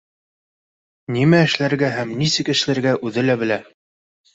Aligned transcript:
Нимә 1.19 1.43
эшләргә 1.49 1.93
һәм 2.01 2.17
нисек 2.25 2.53
эшләргә 2.59 2.99
үҙе 3.07 3.31
лә 3.31 3.41
белә 3.45 3.65